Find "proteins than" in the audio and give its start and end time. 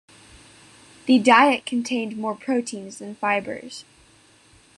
2.33-3.13